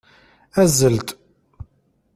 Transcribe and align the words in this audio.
Azzel-d! 0.61 1.09